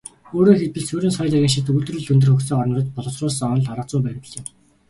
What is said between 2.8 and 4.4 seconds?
боловсруулсан онол аргазүйн баримтлал